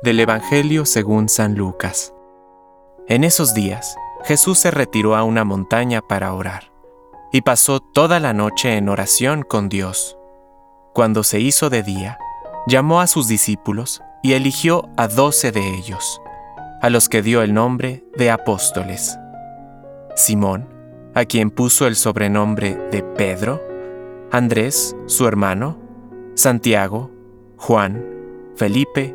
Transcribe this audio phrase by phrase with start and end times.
[0.00, 2.12] Del Evangelio según San Lucas.
[3.06, 6.72] En esos días, Jesús se retiró a una montaña para orar,
[7.32, 10.18] y pasó toda la noche en oración con Dios.
[10.92, 12.18] Cuando se hizo de día,
[12.66, 16.20] llamó a sus discípulos y eligió a doce de ellos,
[16.80, 19.16] a los que dio el nombre de apóstoles.
[20.16, 20.68] Simón,
[21.14, 23.62] a quien puso el sobrenombre de Pedro,
[24.32, 25.78] Andrés, su hermano,
[26.34, 27.10] Santiago,
[27.56, 28.04] Juan,
[28.56, 29.14] Felipe,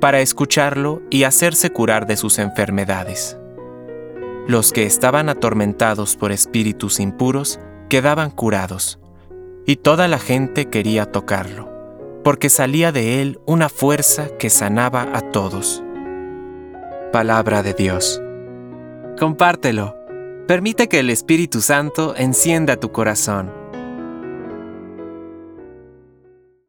[0.00, 3.38] para escucharlo y hacerse curar de sus enfermedades.
[4.46, 8.98] Los que estaban atormentados por espíritus impuros quedaban curados,
[9.66, 11.70] y toda la gente quería tocarlo,
[12.24, 15.82] porque salía de él una fuerza que sanaba a todos.
[17.12, 18.22] Palabra de Dios.
[19.18, 19.96] Compártelo.
[20.46, 23.57] Permite que el Espíritu Santo encienda tu corazón